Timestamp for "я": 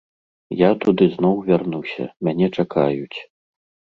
0.59-0.69